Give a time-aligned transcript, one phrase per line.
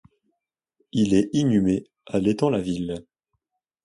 [0.93, 3.05] Il est inhumé à L'Étang-la-Ville.